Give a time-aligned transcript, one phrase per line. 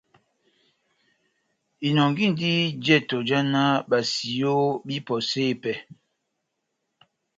[1.87, 2.51] Inɔngindi
[2.85, 5.81] jɛtɔ já náh basiyo bahipɔse pɛhɛ.